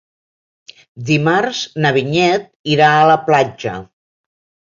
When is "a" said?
2.93-3.05